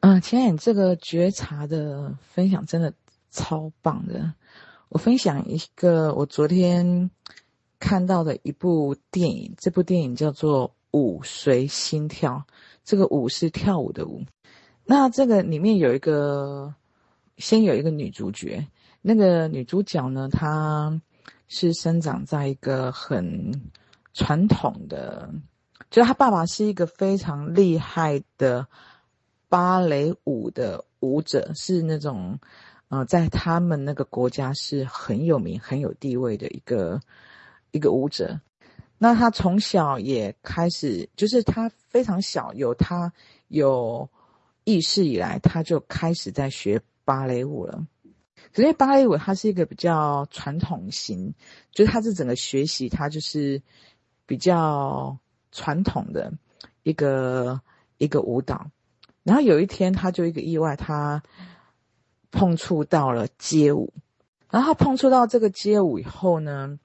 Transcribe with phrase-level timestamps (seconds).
[0.00, 2.92] 嗯、呃，前眼这个觉察的分享真的
[3.30, 4.32] 超棒的。
[4.88, 7.10] 我分享一个我昨天
[7.78, 12.44] 看到的一部电影，这部电影叫做《舞随心跳》，
[12.82, 14.24] 这个舞是跳舞的舞。
[14.86, 16.74] 那这个里面有一个，
[17.36, 18.66] 先有一个女主角，
[19.02, 20.98] 那个女主角呢，她
[21.46, 23.70] 是生长在一个很
[24.14, 25.30] 传统的，
[25.90, 28.66] 就她爸爸是一个非常厉害的。
[29.50, 32.38] 芭蕾舞的舞者是那种，
[32.88, 37.00] 呃，在他们那个国家是很有名、很有地位的一个
[37.72, 38.40] 一个舞者。
[38.96, 43.12] 那他从小也开始，就是他非常小，有他
[43.48, 44.08] 有
[44.64, 47.86] 意识以来，他就开始在学芭蕾舞了。
[48.52, 51.34] 可是芭蕾舞它是一个比较传统型，
[51.72, 53.62] 就是他是整个学习，他就是
[54.26, 55.18] 比较
[55.50, 56.32] 传统的
[56.82, 57.60] 一个
[57.98, 58.70] 一个舞蹈。
[59.22, 61.22] 然后有一天，他就一个意外，他
[62.30, 63.92] 碰触到了街舞。
[64.50, 66.78] 然后他碰触到这个街舞以后呢，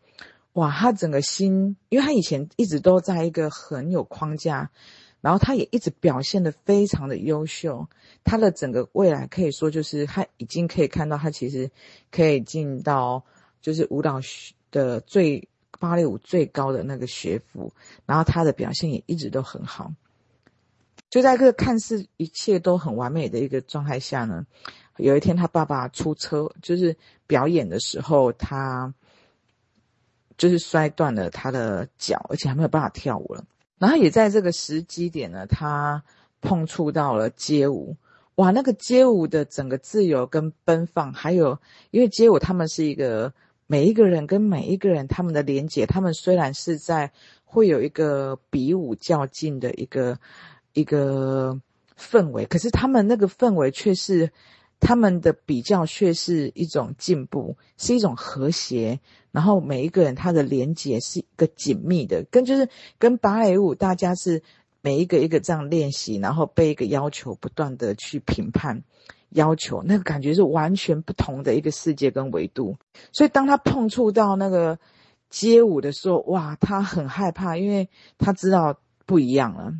[0.53, 4.69] 哇，他整个心，因为他以前一直都在一个很有框架，
[5.21, 7.87] 然后他也一直表现的非常的优秀。
[8.23, 11.71] 他的整个未来可以说就是他已经可以看到，他其实
[12.11, 13.23] 可以进到
[13.61, 14.19] 就是舞蹈
[14.69, 15.47] 的最
[15.79, 17.73] 芭蕾舞最高的那个学府，
[18.05, 19.91] 然后他的表现也一直都很好。
[21.09, 24.45] 就在这个看似一切都很完美的一个状态下呢，
[24.97, 28.93] 有一天他爸爸出车，就是表演的时候，他
[30.37, 33.45] 就是摔断了他的脚，而且还没有办法跳舞了。
[33.77, 36.03] 然后也在这个时机点呢，他
[36.41, 37.95] 碰触到了街舞。
[38.35, 41.57] 哇，那个街舞的整个自由跟奔放，还有
[41.91, 43.31] 因为街舞他们是一个
[43.67, 47.13] 每一个人跟每一个人他们的连接，他们虽然是在
[47.45, 50.19] 会有一个比武较劲的一个。
[50.75, 51.59] 一个
[51.97, 54.31] 氛围，可是他们那个氛围却是
[54.79, 58.99] 他们的比较，却是一种进步，是一种和谐。
[59.31, 64.43] 然后每一个人他的连结是一个紧密的，跟就是跟芭蕾舞，大家是
[64.81, 68.83] 每一个一个这样练习，然后被一个要求不断的去评判，
[69.29, 72.77] 要求那个感觉是完全不同的一个世界跟维度。
[73.11, 74.77] 所以当他碰触到那个
[75.29, 79.73] 街舞的时候，哇，他很害怕，因为他知道不一样了。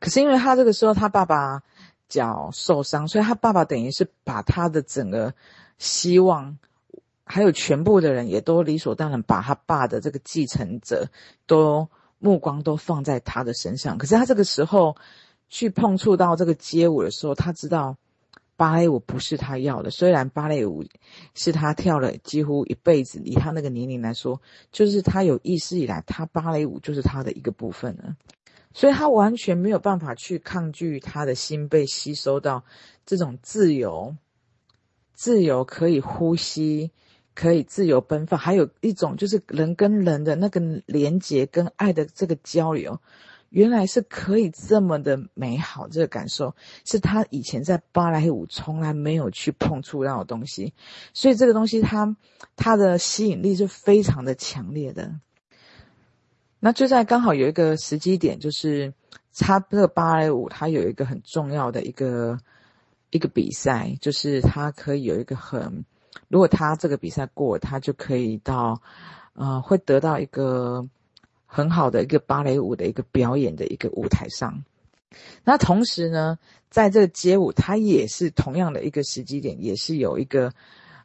[0.00, 1.62] 可是因为他这个时候他爸爸
[2.08, 5.34] 脚受伤，所以他爸爸等于是把他的整个
[5.78, 6.58] 希望，
[7.24, 11.08] 还有全部的人也都理所当然把他爸的这个继承者
[11.46, 11.88] 都
[12.18, 13.98] 目光都放在他的身上。
[13.98, 14.96] 可是他这个时候
[15.48, 17.96] 去碰触到这个街舞的时候，他知道
[18.56, 19.90] 芭蕾舞不是他要的。
[19.90, 20.84] 虽然芭蕾舞
[21.34, 24.40] 是他跳了几乎一辈子，以他那个年龄来说，
[24.72, 28.16] 就是他有意识以来，他芭蕾舞就是他的一个部分了。
[28.72, 32.64] 所以他完全没有办法去抗拒他的心被吸收到
[33.06, 34.16] 这种自由、
[35.14, 36.92] 自由可以呼吸、
[37.34, 43.00] 可以自由奔放，还有一种就是人跟人的那个连结跟爱的这个交流，
[43.48, 45.88] 原来是可以这么的美好。
[45.88, 46.54] 这个感受
[46.84, 50.74] 是他以前在芭蕾舞从来没有去碰触到的东西，
[51.14, 52.16] 所以这个东西它
[52.54, 55.18] 它的吸引力是非常的强烈的。
[56.60, 58.92] 那就在刚好有一个时机点，就是
[59.32, 62.38] 他这个芭蕾舞，它有一个很重要的一个
[63.10, 65.84] 一个比赛，就是他可以有一个很，
[66.28, 68.82] 如果他这个比赛过，他就可以到，
[69.34, 70.88] 呃，会得到一个
[71.46, 74.64] 很好的一个芭蕾舞的一个表演的一个舞台上。
[75.44, 76.38] 那同时呢，
[76.70, 80.52] 在这个街舞，它也是同样的一个时机点，也是有一个，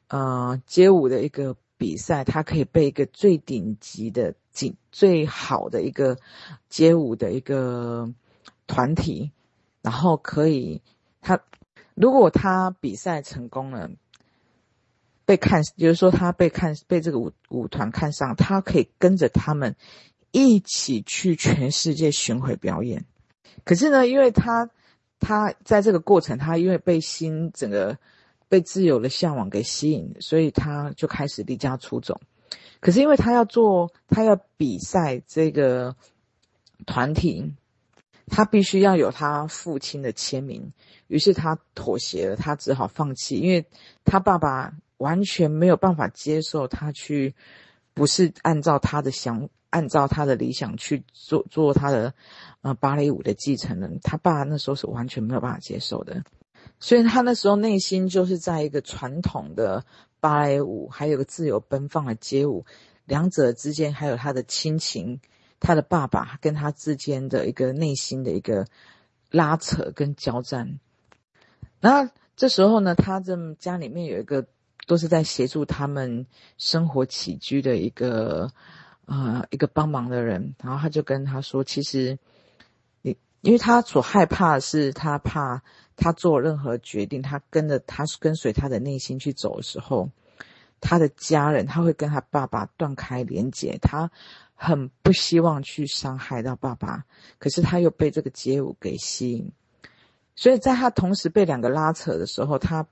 [0.08, 1.56] 呃，街舞的一个。
[1.76, 6.18] 比赛，他可以被一个最顶级的、最最好的一个
[6.70, 8.14] 街舞的一个
[8.68, 9.32] 团体，
[9.82, 10.82] 然后可以
[11.22, 11.42] 他
[11.96, 13.90] 如果他比赛成功了，
[15.26, 19.76] 被看，就是说他被看被这个舞舞团看上，他可以跟着他们
[20.32, 23.06] 一起去全世界巡回表演。
[23.66, 24.70] 可是呢，因为他
[25.20, 27.98] 他在这个过程，他因为被新整个。
[28.50, 32.22] 被自由的向往给吸引，所以他就开始离家出走。
[32.80, 35.96] 可是因为他要做，他要比赛这个
[36.86, 37.54] 团体，
[38.28, 40.74] 他必须要有他父亲的签名。
[41.08, 43.66] 于是他妥协了，他只好放弃，因为
[44.04, 47.36] 他爸爸完全没有办法接受他去，
[47.94, 52.14] 不是按照他的想，按照他的理想去做做他的
[52.62, 54.00] 呃芭蕾舞的继承人。
[54.02, 56.24] 他爸那时候是完全没有办法接受的。
[56.80, 59.86] 所以他那时候内心就是在一个传统的
[60.24, 62.66] 芭蕾舞，还有个自由奔放的街舞，
[63.04, 65.20] 两者之间还有他的亲情，
[65.60, 68.66] 他的爸爸跟他之间的一个内心的一个
[69.32, 70.80] 拉扯跟交战。
[71.82, 74.48] 那这时候呢，他这家里面有一个
[74.88, 76.26] 都是在协助他们
[76.58, 78.50] 生活起居的一个
[79.04, 82.18] 呃一个帮忙的人，然后他就跟他说，其实
[83.44, 85.62] 因为他所害怕的是他怕
[85.98, 90.10] 他做任何决定，他跟着他跟随他的内心去走的时候，
[90.80, 94.10] 他的家人他会跟他爸爸断开连结，他
[94.56, 97.04] 很不希望去伤害到爸爸，
[97.38, 99.52] 可是他又被这个街舞给吸引。
[100.38, 102.88] 所以在他同时被两个拉扯的时候，他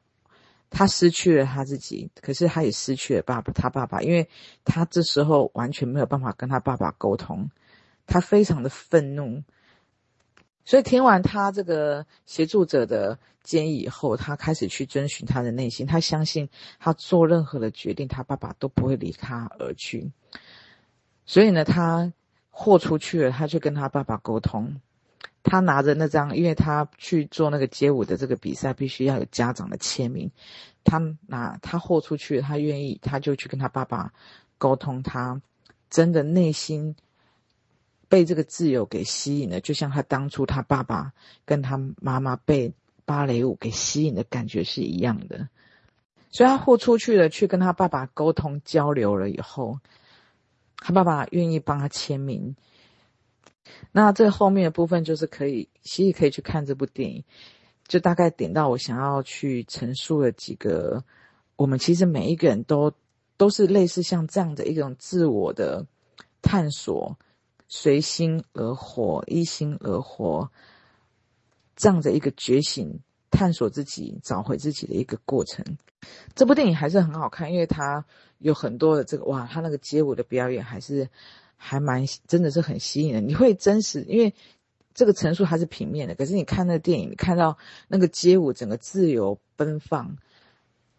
[0.70, 4.28] 他失去了他自己，可是他也失去了爸爸，他爸爸，因为
[4.66, 7.50] 他这时候完全没有办法跟他爸爸沟通，
[8.06, 9.42] 他非常的愤怒。
[10.64, 16.50] 所以听完他这个协助者的建议以后，他开始去遵循他的内心，他相信
[16.80, 20.12] 他做任何的决定，他爸爸都不会离他而去。
[21.26, 22.14] 所以呢，他
[22.50, 24.80] 豁出去了，他去跟他爸爸沟通。
[25.44, 30.30] 他拿着那张，因为他去做那个街舞的这个比赛，必须要有家长的签名。
[30.84, 34.14] 他拿他豁出去，他愿意，他就去跟他爸爸
[34.60, 35.02] 沟通。
[35.02, 35.42] 他
[35.90, 36.96] 真的内心
[38.12, 41.14] 被这个自由给吸引了，就像他当初他爸爸
[41.46, 42.74] 跟他妈妈被
[43.06, 45.48] 芭蕾舞给吸引的感觉是一样的。
[46.30, 49.80] 所以他豁出去了，去跟他爸爸沟通交流了以后，
[50.76, 52.58] 他爸爸愿意帮他签名。
[53.94, 57.24] 那这后面的部分就是可以，其实可以去看这部电影，
[57.88, 61.06] 就大概点到我想要去陈述的几个，
[61.56, 62.92] 我们其实每一个人都
[63.38, 65.86] 都是类似像这样的一种自我的
[66.42, 67.18] 探索，
[67.72, 70.52] 随心而活，依心而活，
[71.78, 75.66] 这样的一个觉醒、探索自己、找回自己的一个过程。
[76.36, 78.06] 这部电影还是很好看，因为它
[78.40, 81.10] 有很多的这个哇，它那个街舞的表演还是。
[81.64, 84.34] 还蛮真的是很吸引人，你会真实，因为
[84.96, 87.56] 这个陈述还是平面的，可是你看那个电影，你看到
[87.88, 90.18] 那个街舞整个自由奔放，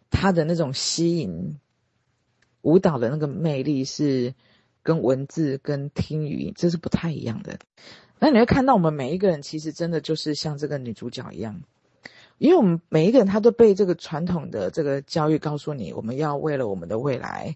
[0.09, 1.59] 它的那种吸引，
[2.61, 4.33] 舞蹈的那个魅力是
[4.83, 7.57] 跟文字跟听语音这是不太一样的。
[8.19, 11.61] 那你会看到我们每一个人其实真的就是像这个女主角一样，
[12.37, 17.55] 因为我们每一个人他都被这个传统的这个教育告诉你，我们要为了我们的未来，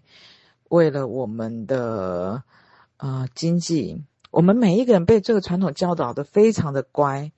[0.68, 2.42] 为了我们的。
[3.00, 4.02] 呃，经济，
[4.32, 7.30] 我们每一个人被这个传统教导的非常的乖，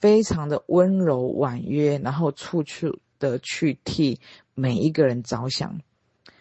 [0.00, 4.18] 非常的温柔婉约，然后处处的去替
[4.56, 5.80] 每一个人着想。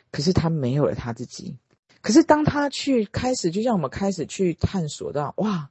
[0.09, 1.57] 可是他没有了他自己。
[2.01, 5.69] 可是当他去开始，就像我们开始去探索到，哇，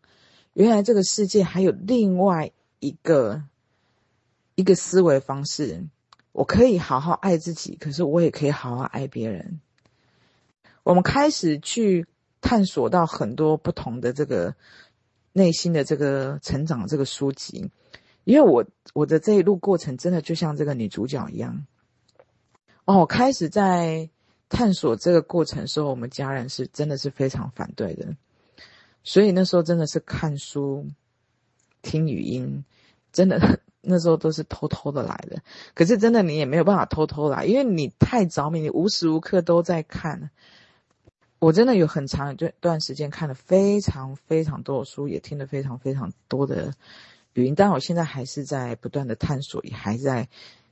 [0.52, 3.42] 原来这个世界还有另外一个
[4.54, 5.86] 一个思维方式，
[6.32, 9.60] 我可以好好爱自己，可是我也可以好好爱别人。
[10.82, 12.06] 我们开始去。
[12.38, 14.54] 探索到很多不同的这个
[15.32, 17.72] 内心的这个成长这个书籍，
[18.22, 18.64] 因为我
[18.94, 21.66] 我的这一路过程真的就像这个女主角一样，
[22.84, 24.08] 哦，开始在
[24.48, 28.16] 探索这个过程时候，我们家人是真的是非常反对的，
[29.02, 30.86] 所以那时候真的是看书、
[31.82, 32.64] 听语音，
[33.12, 35.42] 真的那时候都是偷偷的来的。
[35.74, 40.30] 可是真的你也没有办法偷偷来，因为你太着迷，你无时无刻都在看。
[41.38, 46.72] 我真的有很长一段段时间看了非常非常多的书，也听了非常非常多的
[47.34, 47.54] 语音。
[47.54, 50.28] 但我现在还是在不断的探索，也还在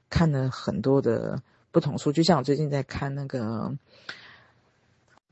[0.08, 1.42] 看了很多的
[1.74, 2.12] 不同书。
[2.12, 3.40] 就像我最近在看那个《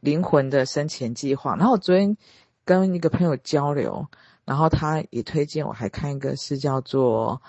[0.01, 2.17] 灵魂的生前计划》，然后我昨天
[2.65, 4.09] 跟一个朋友交流，
[4.45, 7.41] 然后他也推荐我还看一个是叫做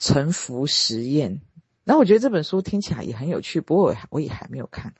[0.00, 1.36] 臣服实验》。
[1.84, 4.92] 然后我觉得这本书听起来也很有趣，不过我也还没有看。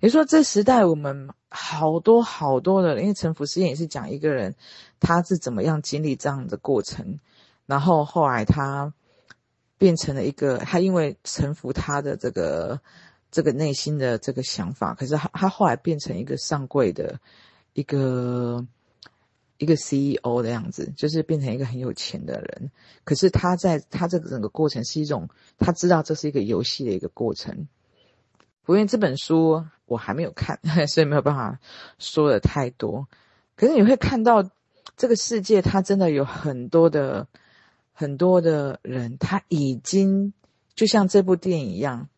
[0.00, 4.56] 也说，这时代我们好多好多的，因为臣服实验也是讲一个人
[4.98, 7.20] 他是怎么样经历这样的过程，
[7.66, 8.92] 然后后来他
[9.80, 12.78] 变成了一个，他因为臣服他的这个
[13.30, 17.18] 这个内心的这个想法，可是他他后来变成一个上柜的
[17.72, 18.66] 一个
[19.56, 22.70] 一个 CEO 的样子，就是变成一个很有钱的人。
[23.04, 27.66] 可是他在他这个整个过程是一种，他知道这是一个游戏的一个过程。
[28.66, 31.58] 因为这本书我还没有看， 所以没有办法
[31.98, 33.08] 说的太多。
[33.56, 34.50] 可是你会看到，
[34.98, 37.26] 这个世界它真的有很多的
[38.00, 40.32] 很多的人，他已经
[40.74, 42.08] 就像这部电影一样，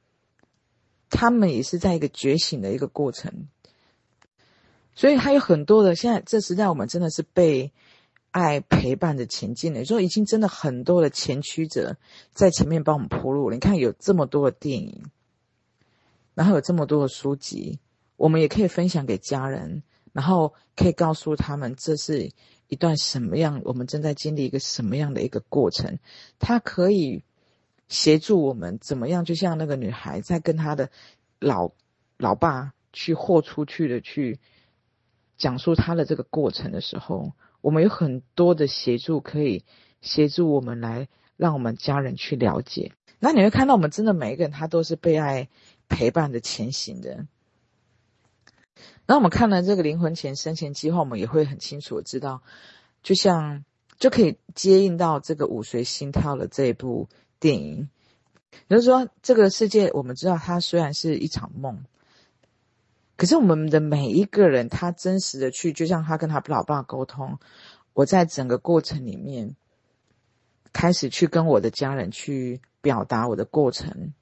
[1.10, 3.48] 他们也是在一个觉醒的一个过程。
[4.94, 7.72] 所以还有很多的，现在这时代我们真的是被
[8.30, 11.96] 爱陪伴着前进的，所以已经真的很多的前驱者
[12.32, 13.56] 在前面帮我们铺路了。
[13.56, 15.02] 你看有这么多的电影。
[16.34, 17.80] 然后有这么多的书籍，
[18.16, 22.30] 我们也可以分享给家人，然后可以告诉他们，这是
[22.72, 25.98] 一段什么样，我们正在经历一个什么样的一个过程，
[26.38, 27.22] 他可以
[27.86, 30.88] 协助我们怎么样，就像那个女孩在跟她的
[31.38, 31.72] 老
[32.16, 34.40] 老爸去豁出去的去
[35.36, 39.66] 讲述她的这个过程的时候，我们有很多的协助可以
[40.00, 42.92] 协助我们来让我们家人去了解。
[43.18, 45.50] 那你会看到，我们真的每一个人他都是被爱
[45.90, 47.26] 陪伴的前行的。
[49.06, 52.42] 那我们看了这个灵魂前生前计划，我们也会很清楚的知道，
[53.02, 53.64] 就像
[53.98, 57.08] 就可以接应到这个五随心跳的这一部
[57.40, 57.88] 电影。
[58.68, 61.84] 也就是说，这个世界我们知道它虽然是一场梦，
[63.16, 67.38] 可是我们的每一个人，他真实的去，就像他跟他老爸沟通，
[67.94, 69.56] 我在整个过程里面，
[70.72, 74.12] 开始去跟我的家人去表达我的过程。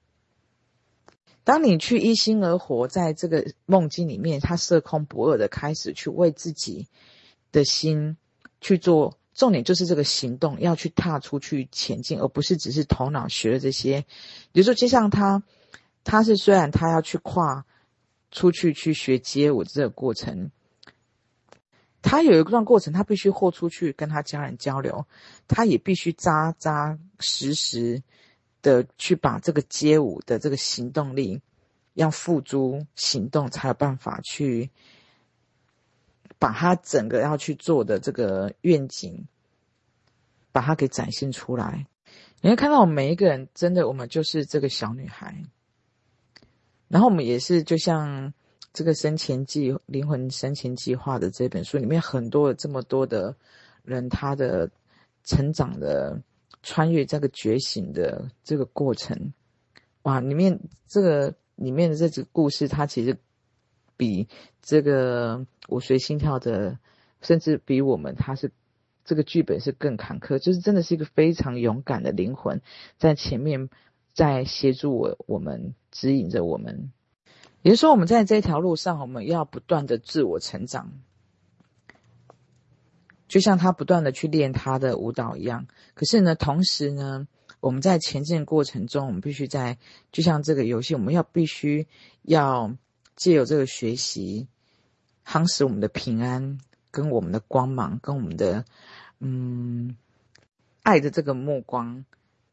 [1.50, 6.86] 当你去一心而活在这个梦境里面，他色空不二的开始去为自己
[7.50, 8.16] 的心
[8.60, 14.06] 去做，重点就是这个行动要去踏出去前进，而不是只是头脑学的这些。
[14.52, 15.42] 比如说，就像他，
[16.04, 17.66] 他是虽然他要去跨
[18.30, 20.52] 出去去学街舞这个过程，
[22.00, 25.04] 他有一段过程，他必须豁出去跟他家人交流，
[25.48, 28.04] 他也必须扎扎实实。
[28.62, 31.40] 的去把这个街舞的这个行动力
[31.94, 34.70] 要付诸行动，才有办法去
[36.38, 39.26] 把他整个要去做的这个愿景，
[40.52, 41.86] 把它给展现出来。
[42.40, 45.44] 你会看到我们每一个人，真的，我们就是这个小女孩。
[46.88, 48.32] 然后我们也是，就像
[48.72, 53.36] 这个生前计灵魂生前计划的这本书里面，很多这么多的
[53.84, 54.70] 人，他的
[55.24, 56.20] 成长的。
[56.62, 59.32] 穿越这个觉醒的这个过程，
[60.02, 60.20] 哇！
[60.20, 63.16] 里面这个里面的这个故事，它其实
[63.96, 64.28] 比
[64.62, 66.78] 这个我随心跳的，
[67.22, 68.52] 甚至比我们，它是
[69.04, 70.38] 这个剧本是更坎坷。
[70.38, 72.60] 就是真的是一个非常勇敢的灵魂，
[72.98, 73.68] 在前面
[74.12, 76.92] 在协助我，我们指引着我们。
[77.62, 80.92] 也就是说，我们在这条路上，我们要不断的自我成长。
[83.30, 87.28] 就像他不断的去练他的舞蹈一样，可是呢，同时呢，
[87.60, 89.78] 我们在前进过程中，我们必须在，
[90.10, 91.86] 就像这个游戏，我们要必须
[92.22, 92.74] 要
[93.14, 94.48] 借由这个学习，
[95.24, 96.58] 夯实我们的平安，
[96.90, 98.64] 跟我们的光芒，跟我们的
[99.20, 99.96] 嗯
[100.82, 102.04] 爱的这个目光，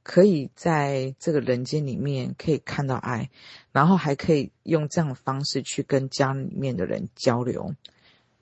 [0.04, 3.32] 可以在这个人间里面可以看到爱，
[3.72, 7.74] 然后还可以用这样的方式去跟家里面的人交流，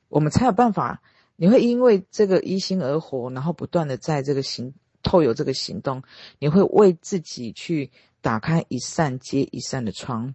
[0.10, 1.02] 我们才有办法。
[1.36, 4.74] 你会因为这个一心而活，然后不断的在这个行
[5.04, 6.04] 透有这个行动，
[6.40, 10.34] 你会为自己去打开一扇接一扇的窗，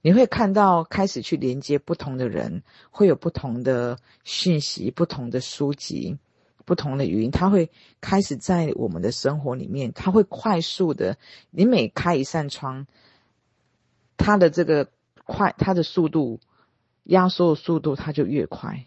[0.00, 6.18] 你会看到开始去连接不同的人，会有不同的讯息、不同的书籍、
[6.64, 7.70] 不同的语音，它会
[8.00, 11.18] 开始在我们的生活里面，它会快速的，
[11.50, 12.86] 你每开一扇窗，
[14.16, 14.88] 它的这个
[15.24, 16.40] 快，它的速度，
[17.04, 18.86] 压缩的速度，它就越快。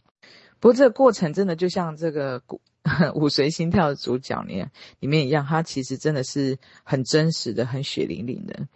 [0.66, 2.42] 不过这个过程真的就像这个
[3.14, 4.66] 五随心跳的主角里
[5.00, 8.68] 里面一样，它其实真的是很真实的、很血淋淋的。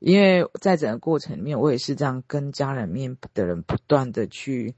[0.00, 4.74] 因为在整个过程里面，我也是这样跟家人面的人不断的去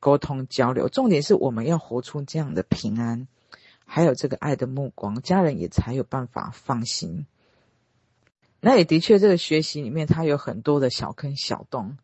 [0.00, 0.86] 沟通交流。
[0.90, 3.26] 重点是我们要活出这样的平安，
[3.86, 7.24] 还有这个爱的目光，家人也才有办法放心。
[8.60, 11.96] 那也的确，这个学习里面它有很多的小坑小洞。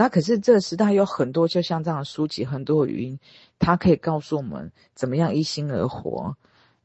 [0.00, 3.18] 那可是这个时代有很多，就像这样的书籍，很多语音，
[3.58, 6.36] 它可以告诉我们怎么样一心而活，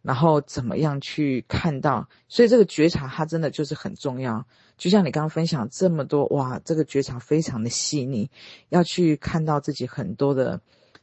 [0.01, 2.09] 然后怎么样去看到。
[2.27, 4.47] 所以这个觉察，它真的就是很重要。
[4.79, 8.31] 就像你刚刚分享这么多，哇，这个觉察非常的细腻，
[8.69, 10.59] 要去看到自己很多的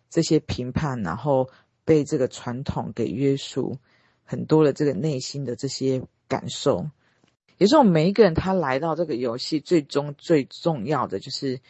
[0.09, 1.49] 这些评判，然后
[1.85, 3.79] 被这个传统给约束，
[4.25, 6.91] 很多的这个内心的这些感受。
[7.59, 11.61] 也是我们每一个人，他来到这个游戏，最终最重要的就是。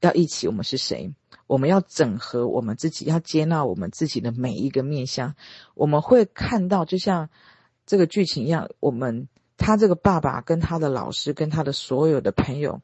[0.00, 1.12] 要一起，我们是谁？
[1.46, 5.34] 我们要整合我们自己，要接纳我们自己的每一个面向。
[5.74, 7.30] 我们会看到，就像
[7.86, 12.82] 这个剧情一样，我们他这个爸爸跟他的老师跟他的所有的朋友，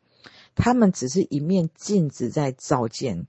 [0.54, 3.26] 他们只是一面镜子在照见。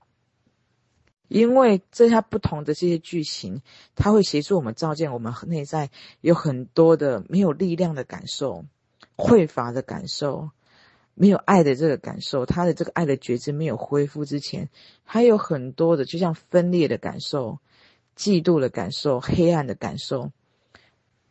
[1.28, 3.60] 因为这些不同的这些剧情，
[3.96, 5.90] 他会协助我们照见我们内在
[6.20, 8.64] 有很多的没有力量的感受、
[9.16, 10.50] 匮乏的感受。
[11.18, 14.68] 没有爱的这个感受，他的这个爱的觉知没有恢复之前，
[15.02, 17.58] 还有很多的，就像分裂的感受、
[18.16, 20.30] 嫉妒的感受、黑暗的感受。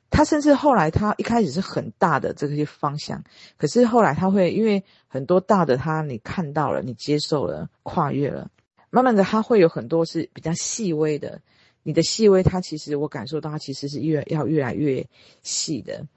[0.10, 3.24] 他甚至后来，他一开始是很大的这些方向，
[3.58, 8.50] 可是后来他会因为很多大的他你看到了，你接受了，跨越了，
[8.89, 11.42] 慢慢的他会有很多是比较细微的，
[11.84, 15.06] 你的细微，它其实我感受到，它其实是越要越来越
[15.44, 16.08] 细的，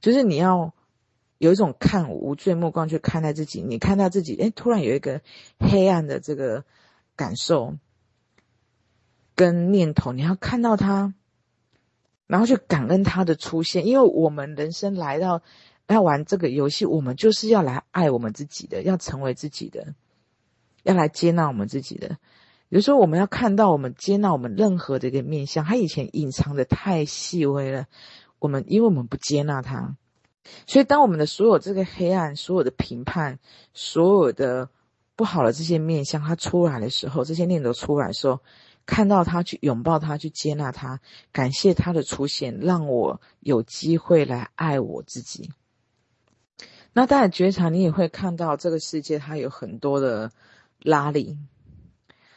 [0.00, 0.72] 就是你要
[1.44, 3.60] 有一种看无罪目光去看待自己。
[3.60, 5.20] 你看到自己，哎，突然有一个
[5.58, 6.64] 黑暗的这个
[7.16, 7.76] 感受
[9.34, 11.12] 跟念头，你要看到它，
[12.26, 15.42] 然后去感恩它的出现，因为我们人生来到
[15.86, 19.94] 要玩这个游戏，我们就是要来爱我们自己的，要成为自己的。
[20.82, 22.18] 要来接纳我们自己的，
[22.68, 27.86] 有时候我们要看到我们接纳我们任何的一个面向，他以前隐藏的太细微了，
[28.38, 29.96] 我们因为我们不接纳他，
[30.66, 33.38] 所以当我们的所有这个黑暗、所有的评判、
[33.72, 34.68] 所有的
[35.16, 38.40] 不好的这些面向，它出来的时候，这些念头出来的时候，
[38.86, 41.00] 看到它，去拥抱它，去接纳它，
[41.32, 45.50] 感谢它的出现，让我有机会来爱我自己。
[46.92, 50.30] 那当然觉察，你也会看到这个世界，它有很多的。
[50.80, 51.38] 拉力，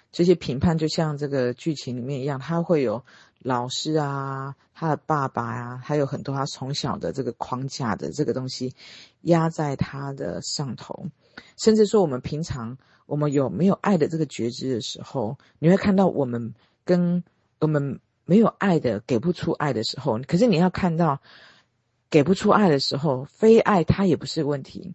[0.09, 3.03] 这些评判就像这个剧情里面一样，它会有
[3.47, 8.75] 老师啊，他的爸爸啊，还有很多他从小的这个框架的这个东西
[9.21, 11.05] 压在他的上头，
[11.55, 17.23] 甚至说我们平常我们有没有爱的这个觉知的时候，你会看到我们跟
[17.61, 21.21] 我们没有爱的给不出爱的时候，可是你要看到
[22.09, 24.93] 给不出爱的时候，非爱它也不是问题。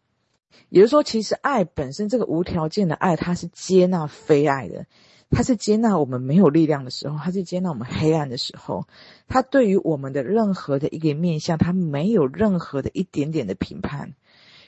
[0.68, 4.84] 也就是说，其实爱本身这个无条件的爱，它是接纳非爱的，
[5.32, 8.86] 他是接纳我们没有力量的时候，他是接纳我们黑暗的时候，
[9.26, 14.14] 他对于我们的任何的一个面向，他没有任何的一点点的评判。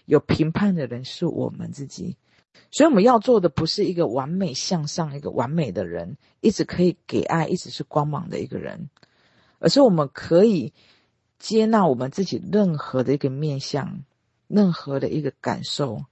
[0.07, 2.17] 有评判的人是我们自己，
[2.71, 8.91] 所以我们要做的不是一个完美向上、一个完美的人，一直可以给爱，一直是光芒的一个人，
[9.61, 10.73] 而是我们可以
[11.39, 14.05] 接纳我们自己任何的一个面向。
[14.47, 16.05] 任何的一个感受，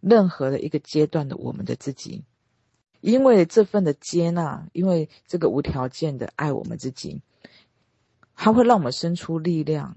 [0.00, 2.22] 任何的一个阶段的我们的自己，
[3.04, 7.20] 因为这份的接纳，因为这个无条件的爱我们自己，
[8.34, 9.94] 它会让我们生出力量，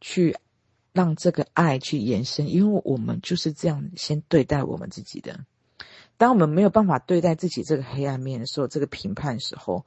[0.00, 0.34] 去
[0.94, 2.48] 让这个爱去延伸。
[2.48, 5.44] 因为我们就是这样先对待我们自己的。
[6.16, 9.84] 当我们没有办法对待自己这个黑暗面的时候，这个评判的时候。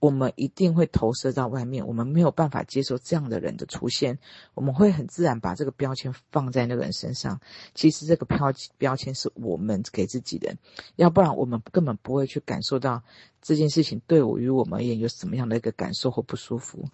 [0.00, 4.18] 我们一定会投射到外面，我们没有办法接受这样的人的出现，
[4.54, 7.40] 我们会很自然把这个标签放在那个人身上。
[7.74, 10.56] 其实这个标标签是我们给自己的，
[10.94, 13.02] 要不然我们根本不会去感受到
[13.42, 16.84] 这件事情对我与我们而言有什么样的一个感受或不舒服。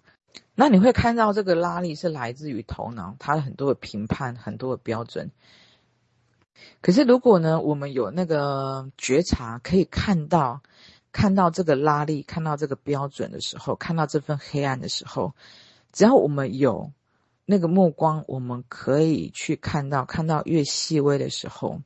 [0.55, 5.29] 那你会看到这个拉力是来自于头脑，它很多的评判，很多的标准。
[6.81, 10.63] 可是如果呢，我们有那个觉察，可以看到。
[11.15, 15.33] 看到这个拉力，看到这个标准的时候，看到这份黑暗的时候，
[15.93, 16.91] 只要我们有
[17.45, 21.79] 那个目光，我们可以去看到，看到越细微的时候，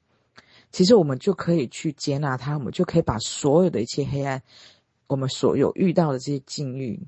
[0.71, 4.41] 其实我们就可以去接纳它，我们就可以把所有的一切黑暗，
[5.05, 6.99] 我们所有遇到的这些境遇，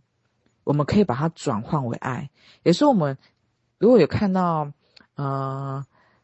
[0.64, 2.30] 我们可以把它转换为爱。
[2.62, 3.18] 也是我们
[3.80, 4.72] 如果有看到，
[5.16, 5.84] 呃。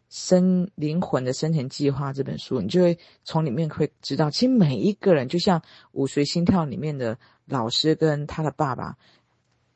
[0.10, 8.98] 生灵魂的生前计划这本书，你就会从里面会知道，其实每一个人就像五随心跳里面的老师跟他的爸爸，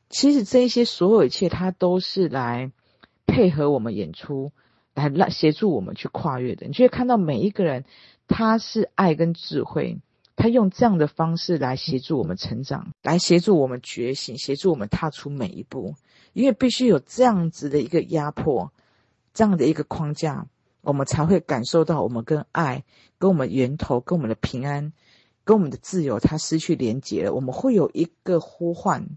[0.08, 2.72] 其实这一些所有一切，他都是来
[3.26, 4.52] 配合我们演出，
[4.94, 6.66] 来来协助我们去跨越的。
[6.66, 7.84] 你就会看到每一个人，
[8.26, 9.98] 他是爱跟智慧，
[10.34, 15.94] 他用这样的方式来协助我们成长，来协助我们觉醒，协助我们踏出每一步，
[16.32, 18.72] 因为必须有这样子的一个压迫。
[19.34, 20.46] 这样的一个框架，
[20.82, 22.84] 我们才会感受到我们跟爱、
[23.18, 24.92] 跟我们源头、跟我们的平安、
[25.44, 27.32] 跟我们的自由，它失去连结了。
[27.32, 29.08] 我们会有一个呼唤，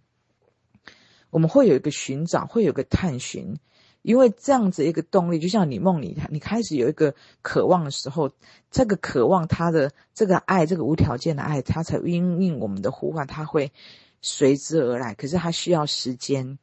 [1.29, 3.57] 我们会有一个寻找，会有一个探寻，
[4.03, 8.31] 因为这样子一个动力，就像你梦里，你开始有一个渴望的时候，
[8.71, 13.73] 这个渴望，它的这个爱，这个无条件的爱，它才因应我们的呼唤，它会
[14.21, 15.13] 随之而来。
[15.13, 16.57] 可是它需要时间，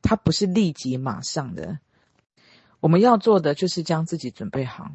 [0.00, 1.78] 它不是立即马上的。
[2.80, 4.90] 我们要做的就是将自己准备好。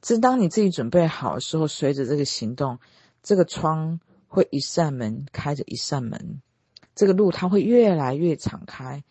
[0.00, 2.78] 正当你自己准备好的时候，随着这个行动，
[3.22, 6.42] 这个窗会一扇门开着一扇门，
[6.94, 9.02] 这个路它会越来越敞开。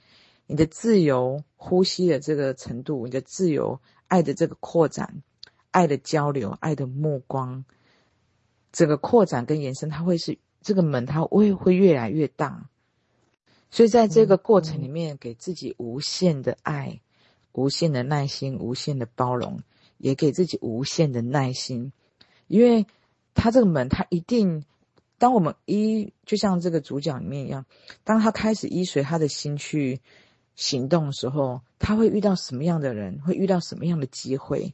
[0.46, 5.24] 你的自由呼吸的这个程度，你的自由爱的这个扩展，
[5.72, 7.66] 爱的交流，爱的目光，
[8.72, 12.70] 这个扩展跟延伸，它会是这个门，它会会越来越大。
[13.72, 17.00] 所以在这个过程里面，给自己无限的爱。
[17.54, 19.62] 无限的耐心，无限的包容，
[19.98, 21.94] 也给自己无限的耐心，
[22.48, 22.86] 因为
[23.34, 24.66] 他这个门，他一定，
[25.18, 27.66] 当我们依，就像这个主角里面一样，
[28.04, 30.02] 当他开始依随他的心去
[30.56, 34.74] 行动的时候，他会遇到什么样的人，会遇到什么样的机会，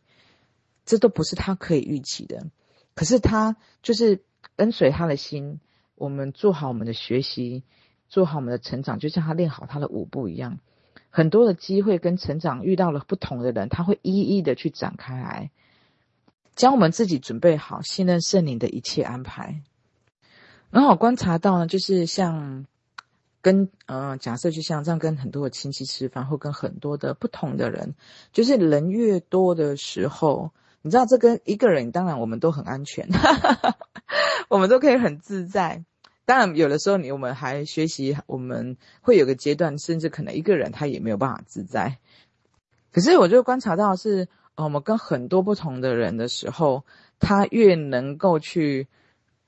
[0.86, 2.48] 这都不是他可以预期的。
[2.96, 4.24] 可是他就是
[4.56, 5.60] 跟随他的心，
[5.96, 7.64] 我们做好我们的学习，
[8.10, 10.60] 做好我们的成长，就像他练好他的舞步一样，
[11.10, 15.52] 很多的机会跟成长遇到了不同的人，他会一一的去展开来，
[16.56, 19.62] 将我们自己准备好，信任圣灵的一切安排。
[20.72, 22.66] 然后我观察到呢，就是像。
[23.42, 27.96] 跟呃，假设就像这样，跟很多的亲戚吃饭，或跟很多的不同的人，
[28.34, 33.78] 就是人越多的时候，你知道，这跟一个人，当然我们都很安全，哈哈哈，
[34.50, 35.86] 我们都可以很自在。
[36.30, 41.98] 当然，有的时候你我们还学习，我们会有个阶段，甚至可能一个人他也没有办法自在。
[42.92, 46.86] 可是，我就观察到是，我们跟很多不同的人的时候，
[47.18, 48.88] 他越能够去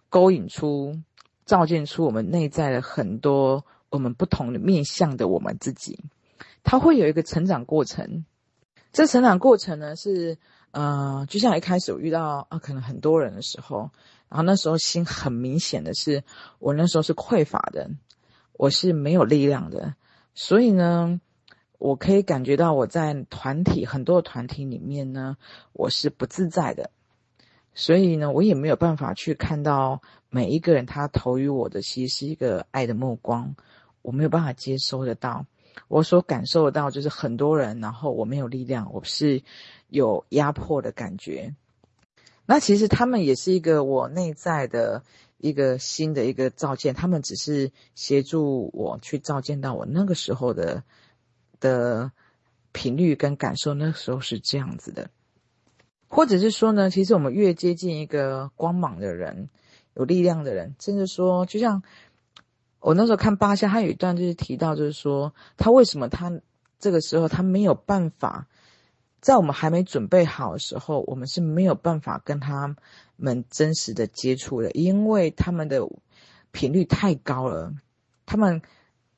[0.10, 1.00] 勾引出、
[1.46, 3.64] 照见出我们内在的很多。
[3.92, 6.00] 我们不同的面向的我们自己，
[6.64, 8.26] 他会有一个成长过程。
[8.92, 10.36] 这成长过程呢，是
[10.72, 13.92] 呃，就像一开始我遇到啊，可能很多人的时候，
[14.32, 16.24] 然后那时候心很明显的是，
[16.60, 17.92] 我那时候是匮乏的，
[18.54, 19.96] 我是没有力量的，
[20.34, 21.20] 所以呢，
[21.78, 25.36] 我可以感觉到我在团体很多的团体里面呢，
[25.74, 26.92] 我是不自在的，
[27.74, 33.54] 所以呢，我也没有办法去看到每一个人他投于我的其实是一个爱的目光。
[34.02, 35.46] 我没有办法接收得到，
[35.88, 39.44] 我所感受得到就是很多人，然后我没有力量，我是
[39.90, 41.54] 有压迫的感觉。
[42.52, 45.04] 那其实他们也是一个我内在的
[45.38, 50.84] 一个新的一个照见，他们只是协助我去照见到我那个时候的
[51.62, 52.12] 的
[52.74, 55.10] 频率跟感受，那个时候是这样子的，
[56.10, 59.48] 或者是说呢，其实我们越接近一个光芒的人，
[59.94, 61.82] 有力量的人，甚至说就像。
[62.82, 66.42] 我那时候看巴夏，他有一段就是提到，就是说他为什么他
[66.80, 68.48] 这个时候他没有办法，
[69.22, 72.76] 在我们还没准备好的时候，我们是没有办法跟他
[73.16, 75.88] 们真实的接触的，因为他们的
[76.52, 77.74] 频率太高了，
[78.26, 78.64] 他们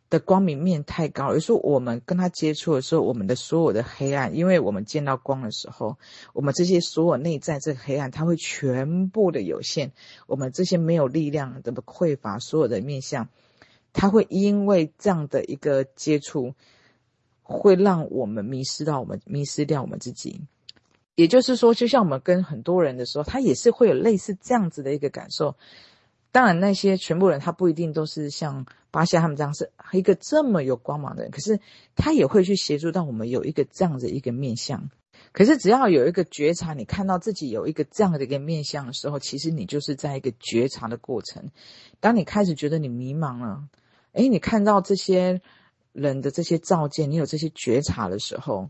[0.09, 1.33] 的光明面太高。
[1.33, 5.97] 有时候我们跟他接触的时候，我们的所有的黑暗，因为我们见到光的时候，
[6.33, 9.93] 我们这些所有内在这个黑暗，它会全部的有限。
[10.27, 13.29] 我们这些没有力量的匮乏，所有的面向。
[13.93, 16.55] 它会因为这样的一个接触，
[17.43, 20.41] 会让我们迷失到我们迷失掉我们自己。
[21.15, 25.55] 也就是说，就像我们跟很多人的时候，他也是会有类似这样子的一个感受。
[26.31, 31.59] 当然，那些全部人他不一定都是像巴夏他们这样是一个这么有光芒的人，可是
[31.95, 34.89] 他也会去协助到我们有一个这样的一个面相。
[35.31, 41.51] 可是只要有一个觉察，你看到自己有一个这样的一个面相的时候，其实你就是在一个觉察的过程。
[41.99, 43.63] 当你开始觉得你迷茫了。
[44.13, 45.41] 诶，你看到这些
[45.93, 48.69] 人的这些照见，你有这些觉察的时候，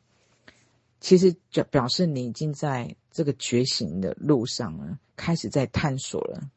[0.99, 6.49] 其实就表示你已经在这个觉醒的路上了，开始在探索了。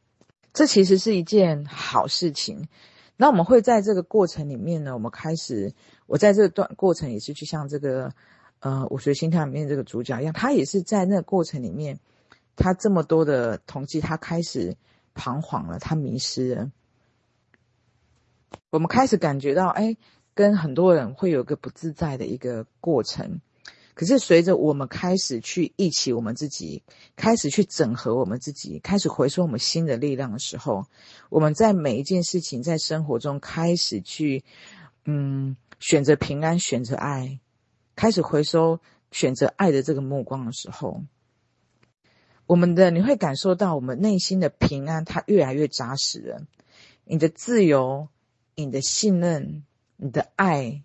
[0.52, 2.68] 这其实是一件好事情。
[3.16, 5.72] 那我们会在这个过程里面呢，我们开始，
[6.06, 8.12] 我在这段过程也是去像这个
[8.60, 11.98] 呃五学心态里面这个主角一样，他也是在那个过程里面，
[12.56, 14.76] 他这么多的统计，他开始
[15.14, 16.72] 彷徨了，他迷失了。
[18.70, 19.96] 我们开始感觉到，哎，
[20.36, 23.40] 跟很多人会有一个不自在的一个过程。
[23.94, 26.82] 可是随着我们开始去忆起我们自己，
[27.16, 30.84] 开始去整合我们自己，开始回收我们新的力量的时候，
[31.30, 34.44] 我们在每一件事情在生活中开始去，
[35.06, 37.40] 嗯，选择平安，选择爱，
[37.96, 38.78] 开始回收
[39.10, 41.02] 选择爱的这个目光的时候，
[42.46, 46.42] 我们的你会感受到我们内心的平安，它越来越扎实了，
[47.04, 48.08] 你的自由。
[48.58, 49.64] 你的信任，
[49.96, 50.82] 你的爱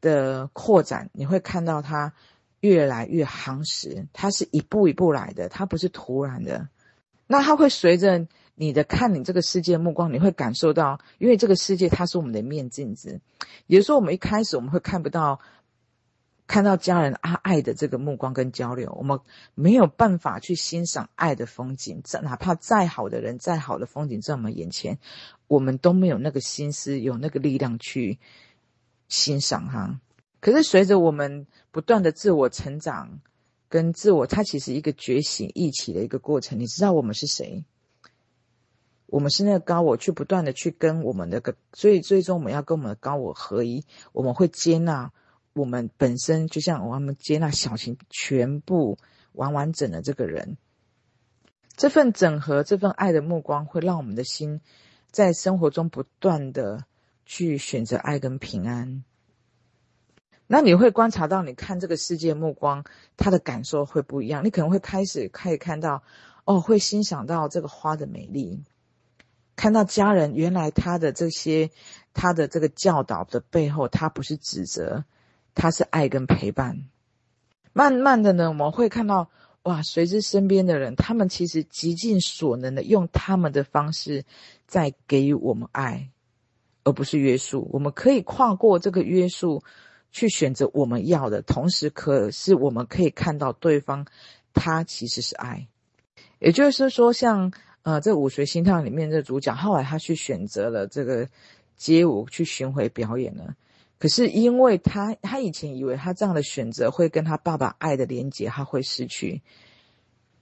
[0.00, 2.12] 的扩展，你会看到它
[2.60, 4.06] 越来越夯实。
[4.12, 6.68] 它是一步一步来的，它不是突然的。
[7.26, 13.20] 那它会随着你的看你这个世界目光，你会感受到，因为这个世界它是我们的面镜子。
[13.66, 15.40] 也就是说，我们一开始我们会看不到。
[16.48, 19.18] 看到家人啊爱的这个目光跟交流，我们
[19.56, 22.00] 没有办法去欣赏爱的风景。
[22.04, 25.00] 这哪怕再好的人，再好的风景在我们眼前，
[25.48, 28.20] 我们都没有那个心思，有那个力量去
[29.08, 30.00] 欣赏哈。
[30.40, 33.20] 可是随着我们不断的自我成长
[33.68, 36.58] 跟自我，它其实一个觉醒一起的一个过程。
[36.58, 37.64] 你知道我们是谁？
[39.06, 45.12] 我们是那个高我，去不断的去跟我们那个，所以最终我们要跟我们的高我合一，我们会接纳。
[45.52, 48.98] 我们本身就像我们接纳小晴全部
[49.32, 50.58] 完完整的这个人，
[51.76, 54.60] 这份整合、这份爱的目光，会让我们的心
[55.10, 56.84] 在生活中不断的
[57.26, 59.04] 去选择爱跟平安。
[60.46, 62.84] 那你会观察到，你看这个世界目光，
[63.16, 64.44] 他的感受会不一样。
[64.44, 66.04] 你可能会开始可以看到，
[66.44, 68.62] 哦，会欣赏到这个花的美丽，
[69.56, 71.70] 看到家人原来他的这些，
[72.14, 75.04] 他的这个教导的背后，他不是指责，
[75.52, 76.88] 他是爱跟陪伴。
[77.72, 79.28] 慢慢的呢，我们会看到，
[79.64, 84.24] 哇，随之身边的人，他们其实极尽所能的用他们的方式
[84.68, 86.10] 在给予我们爱，
[86.86, 87.68] 而不是约束。
[87.72, 89.64] 我们可以跨过这个约束，
[90.12, 94.06] 去选择我们要的，同时可是我们可以看到对方，
[94.54, 95.66] 他其实是爱。
[96.38, 101.28] 也就是说，像呃，这舞随心跳里面的主角，后来他去选择了这个
[101.76, 103.56] 街舞去巡回表演了。
[103.98, 109.42] 可是因为他，他以前以为他这样的选择会跟他爸爸爱的连结，他会失去。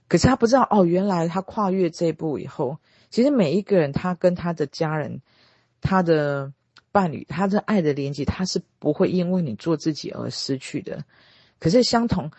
[0.07, 2.77] 可是他不知道哦，原来他跨越这一步以后，
[3.09, 5.21] 其实每一个人他跟他的家人、
[5.85, 6.51] 他的
[6.91, 11.05] 伴侣、他的爱的连接，他是不会因为你做自己而失去的。
[11.59, 12.31] 可是相同。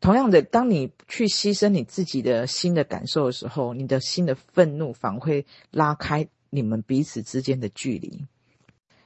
[0.00, 8.24] 同样的，当你去牺牲你自己的心的感受的时候，你的心的愤怒反而会拉开你们彼此之间的距离。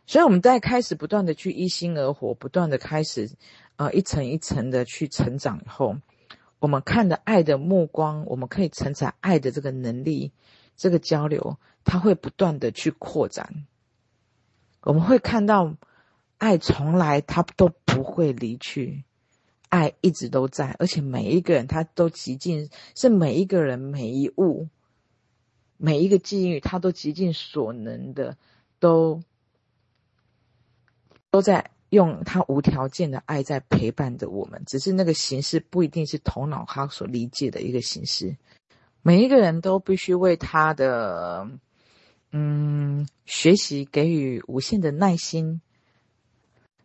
[0.07, 3.31] 所以我们在开始不断的去一心而活，不断的开始，
[3.77, 5.97] 呃，一层一层的去成长以后，
[6.59, 10.31] 我们看的爱的目光，我们可以承载爱的这个能力，
[10.77, 13.67] 这个交流，它会不断的去扩展。
[14.83, 15.77] 我们会看到，
[16.39, 19.05] 爱从来它都不会离去。
[19.69, 24.69] 爱一直都在，而且每一个人他都极尽，是每一个人每一物，
[25.79, 28.37] 每一个际遇，他都极尽所能的，
[28.79, 29.23] 都
[31.31, 34.63] 都在用他无条件的爱在陪伴着我们。
[34.67, 38.37] 只是那个形式不一定是头脑他所理解的一个形式。
[39.01, 41.49] 每一个人都必须为他的
[42.33, 45.61] 嗯学习给予无限的耐心，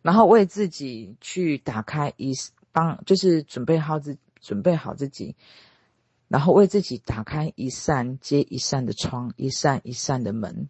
[0.04, 2.34] 然后为自己去打开一。
[2.74, 5.36] 帮就是准备好自准备好自己，
[6.28, 10.70] 然后为自己打开一扇接一扇的窗，一扇一扇的门。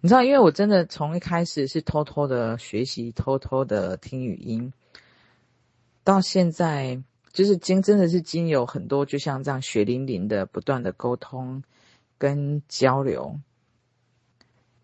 [0.00, 4.72] 你知道，因为我真的从一开始是偷偷的学习，偷偷的听语音，
[6.02, 11.62] 到现在就是经真的是经有很多，就像这样血淋淋的不断的沟通
[12.20, 13.40] 跟交流，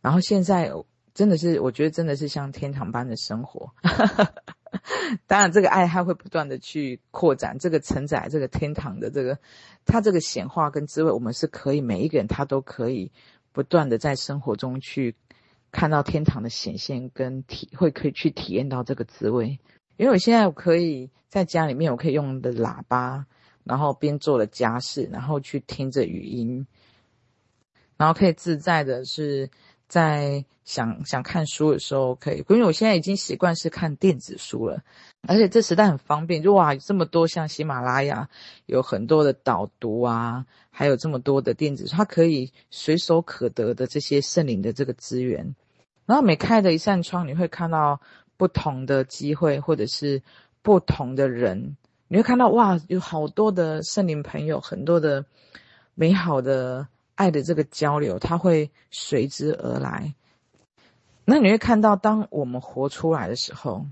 [0.01, 0.73] 然后现在
[1.13, 3.75] 真的是我觉得真的是像天堂般的生活。
[5.27, 9.39] 当然，这个爱它会不断的去扩展，这个承载这个天堂的这个，
[9.85, 13.13] 它这个显化跟滋味，我们是可以每一个人他都可以
[13.53, 15.15] 不断的在生活中去
[15.71, 19.59] 看到天堂的显现跟体会，可以去体验到这个滋味。
[19.99, 23.27] 因为我现在我可以在家里面，我可以用的喇叭，
[23.65, 26.67] 然后边做了家事，然后去听着语音，
[27.97, 29.51] 然后可以自在的是。
[29.89, 34.83] 在想想看书的时候，可以，因为我现在已经习惯是看电子书了，
[35.29, 38.29] 而且这时代很方便，就哇，这么多像喜马拉雅
[38.67, 45.55] 有很多的导读啊，还有这么多的电子书，它可以随手可得的这些圣灵的这个资源。
[46.05, 48.01] 然后每开的一扇窗，你会看到
[48.37, 50.21] 不同的机会，或者是
[50.63, 51.77] 不同的人，
[52.09, 55.25] 你会看到哇，有好多的圣灵朋友，很多的
[55.95, 56.89] 美好的。
[57.17, 60.15] 爱的这个交流，它会随之而来。
[61.25, 63.85] 那你会看到，当我们活出来的时候，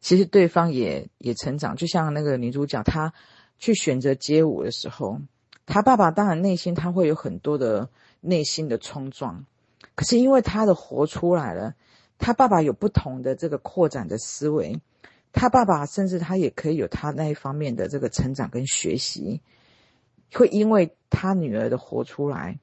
[0.00, 1.74] 其实对方也也成长。
[1.74, 3.14] 就像那个女主角，她
[3.58, 5.18] 去选择街舞的时候，
[5.64, 7.88] 她爸爸当然内心他会有很多的
[8.20, 9.46] 内心的冲撞，
[9.94, 11.74] 可是因为她的活出来了，
[12.18, 14.78] 她爸爸有不同的这个扩展的思维，
[15.32, 19.40] 她爸爸甚至他也可以有他那一方面的这个成长跟学习。
[20.32, 22.58] 会因为他女儿的活出来，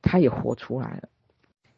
[0.00, 1.08] 他也活出来了。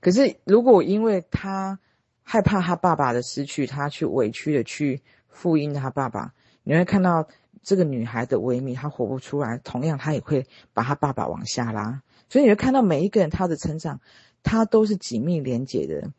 [0.01, 1.79] 可是如果因为他
[2.23, 7.27] 害怕他爸爸的失去，他去委屈的去复印他爸爸，你会看到
[7.63, 9.59] 这个女孩的萎靡，她活不出来。
[9.59, 12.03] 同样，她也会把她爸爸往下拉。
[12.29, 14.01] 所以你会看到每一个人他的成长，
[14.43, 16.11] 他都是紧密连结的。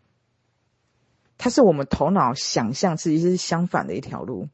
[1.37, 4.47] 他是我们头脑想象自己是相反的一条路。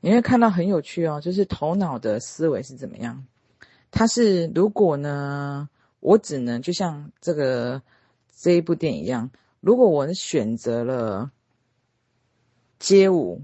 [0.00, 3.24] 你会看到很有趣哦，就是头脑的思维是怎么样。
[3.90, 5.68] 他是如果呢，
[6.00, 7.82] 我只能就像这个
[8.36, 11.30] 这一部电影一样，如果我选择了
[12.78, 13.42] 街舞，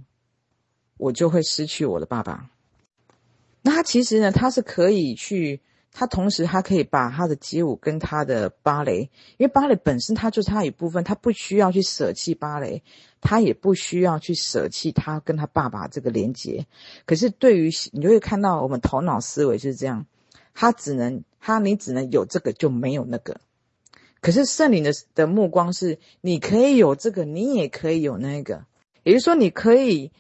[0.96, 2.50] 我就会失去我的爸爸。
[3.62, 5.60] 那他其实呢，他是可以去，
[5.92, 12.82] 他同时他可以把他的街舞跟他的芭蕾，因为芭蕾本身它就是他一部分，他不需要去舍弃芭蕾，
[13.20, 16.66] 他也不需要去舍弃他跟他爸爸这个连接。
[17.04, 20.06] 可是对于你就会看到，我们头脑思维就是这样。
[20.58, 23.36] 他只能，他你只能有这个，就没有那个。
[24.22, 28.64] 可是圣灵的的目光是，你可以有这个，你也可以有那个。
[29.04, 30.10] 也就是说，你可以，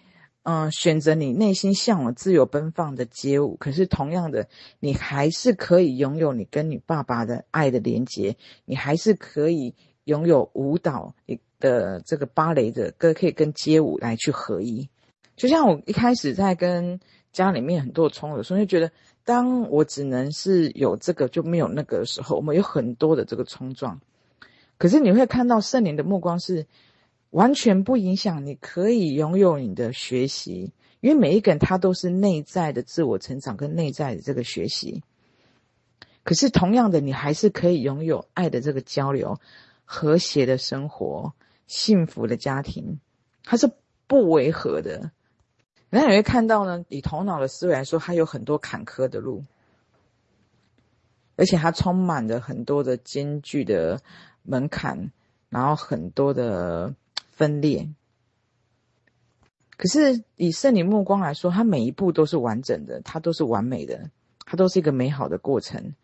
[0.42, 3.56] 嗯，选择你内心向往自由奔放的街舞。
[3.56, 14.88] 可是同样的，你还是可以拥有你跟你爸爸的爱的连接，你还是可以拥有舞蹈你的这个芭蕾的歌，可以跟街舞来去合一。
[15.34, 17.00] 就像我一开始在跟
[17.32, 18.92] 家里面很多冲突的时候，就觉得
[19.26, 24.00] 当我只能是有这个就没有那个的时候，我们有很多的这个冲撞。
[24.78, 26.66] 可是你会看到圣灵的目光是。
[27.30, 35.02] 完全不影响，你可以拥有你的学习，因为每一个人他都是内在的自我成长跟内在的这个学习。
[36.22, 39.38] 可是同样的，你还是可以拥有爱的这个交流、
[39.84, 41.34] 和谐的生活、
[41.66, 43.00] 幸福的家庭，
[43.42, 43.70] 它是
[44.06, 45.10] 不违和的。
[45.90, 49.44] 然后你会看到呢，以头脑的思维来说，它有很多坎坷的路，
[51.36, 54.00] 而且它充满着很多的艰巨的
[54.42, 55.10] 门槛，
[55.48, 56.94] 然后很多的。
[57.36, 57.90] 分裂，
[59.76, 64.10] 可是以圣灵目光来说，它每一步都是完整的，它都是完美的，
[64.46, 65.94] 它都是一个美好的过程。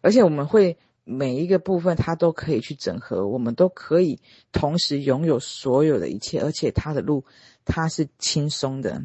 [0.00, 4.20] 而且我们会每一个部分，它都可以去整合，我们都可以
[4.50, 7.24] 同时拥有所有的一切，而且它的路
[7.70, 9.02] 它是轻松的，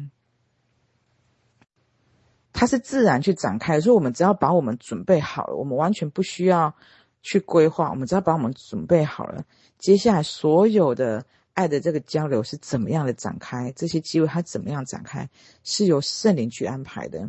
[2.52, 3.80] 它是自然去展开。
[3.80, 6.74] 所以，我们只要把我们准备好了，我们完全不需要。
[7.22, 9.44] 去规划，我们只要把我们准备好了，
[9.78, 15.28] 接下来所有的爱的这个交流是怎么样的展开，这些机会它怎么样展开，
[15.64, 17.28] 是由圣灵去安排的。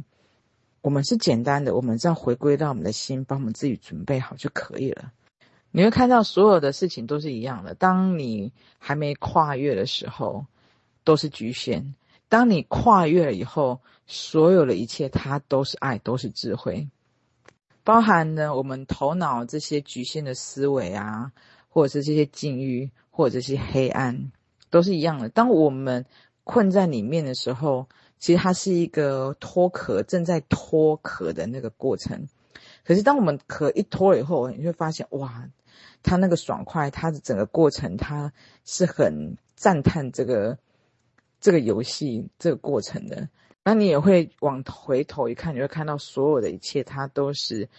[0.82, 5.12] 我们是简单的，我们只要回归到我们的心，把我们自己准备好就可以了。
[5.72, 7.74] 你会看到所有的事情都是一样的。
[7.74, 10.46] 当你还没跨越的时候，
[11.08, 11.94] 都是局限；
[12.28, 16.90] 当你跨越了以后，所有的一切它都是爱，都是智慧。
[17.86, 21.32] 包含了我们头脑这些局限的思维啊，
[21.70, 24.34] 或者是这些境遇，或者是黑暗，
[24.70, 25.30] 都是一样的。
[25.30, 26.06] 当我们
[26.44, 27.88] 困在里面的时候，
[28.20, 32.28] 其实它是一个脱壳，正在脱壳的那个过程。
[32.84, 35.48] 可是当我们壳一脱了以后，你会发现，哇，
[36.04, 38.34] 它那个爽快，它的整个过程，它
[38.66, 40.58] 是很赞叹这个
[41.48, 43.30] 这个游戏这个过程的。
[43.64, 47.70] 那你也会往回头一看，你会看到所有的一切，它都是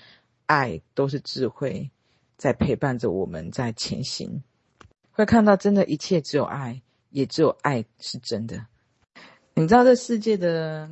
[0.46, 1.90] 爱，都是智慧，
[2.38, 4.42] 在陪伴着我们在前行。
[5.10, 8.64] 会看到真的，一切只有爱，也只有爱是真的。
[9.52, 10.88] 你知道，这世界的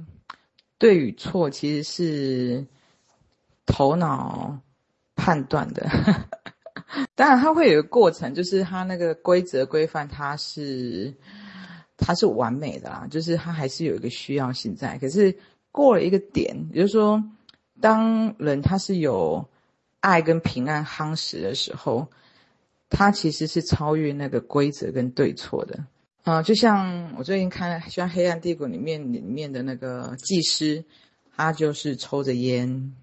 [0.77, 2.67] 对与错，其实是
[3.65, 4.61] 头脑
[5.15, 5.89] 判断的。
[7.17, 11.15] 当然，它会有一个过程，就是它那个规则规范，它是。
[11.97, 14.99] 它是完美的啦，就是它还是有一个需要性在。
[14.99, 15.35] 可是
[15.73, 17.23] 过了一个点，也就是说，
[17.81, 19.47] 当人他是有
[20.01, 22.07] 爱跟平安夯实的时候，
[22.91, 25.85] 他其实是超越那个规则跟对错的。
[26.23, 30.85] 啊、就像我最近看，像《黑暗帝国》里面里面的那个祭司，
[31.35, 32.95] 他就是抽着烟，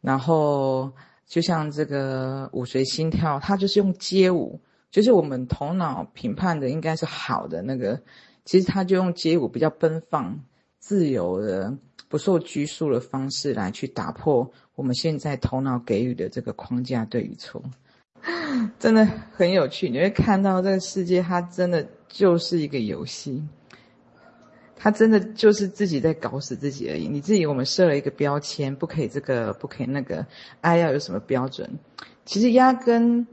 [0.00, 0.92] 然后
[1.26, 4.60] 就像这个舞随心跳，他就是用街舞。
[4.90, 8.00] 就是我们头脑评判的应该是好的那个，
[8.44, 10.38] 其实他就用街舞比较奔放、
[10.78, 11.76] 自由的、
[12.08, 17.62] 不受拘束的方式来去打破我们现在头脑给予的这个框架对与错，
[18.78, 19.90] 真的很有趣。
[19.90, 23.42] 你会看到这个世界，它真的就是一个游戏，
[24.76, 27.06] 它真的就是自己在搞死自己而已。
[27.08, 30.26] 你自己我们设了一个标签，不可以这个，不可以那个，
[30.60, 31.78] 爱要有什么标准？
[32.24, 33.26] 其实压根。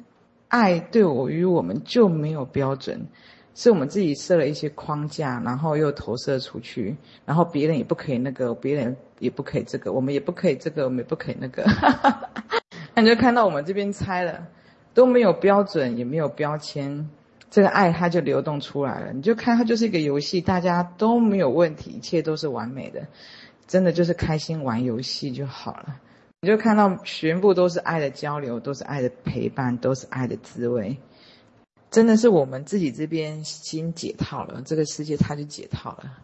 [0.53, 3.07] 爱对我与我们就没有标准，
[3.55, 11.65] 是我们自己设了一些框架，然后又投射出去，然后别人也不可以那个，别人也不可以这个，我们也不可以这个，我们也不可以那个。
[12.93, 14.47] 那你就看到我们这边拆了，
[14.93, 17.09] 都没有标准，也没有标签，
[17.49, 19.11] 这个爱它就流动出来了。
[19.11, 23.01] 你就看它就是一个游戏，大家都没有问题，一切都是完美的，
[23.65, 25.95] 真的就是开心玩游戏就好了。
[26.43, 30.97] 你就看到全部都是爱的交流，都是爱的陪伴，都是爱的滋味。
[31.89, 36.17] 真的是我们自己这边心解套了，这个世界它就解套了。